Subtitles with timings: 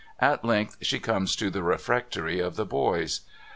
[0.19, 3.21] At length she comes to the refectory of the boys.